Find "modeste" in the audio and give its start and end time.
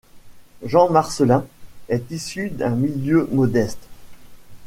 3.31-3.87